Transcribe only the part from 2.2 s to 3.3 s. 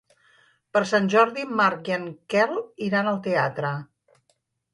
Quel iran al